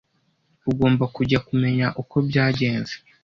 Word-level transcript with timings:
Ugomba 0.71 1.03
kujya 1.15 1.39
kumenya 1.47 1.87
uko 2.01 2.15
byagenze. 2.27 2.93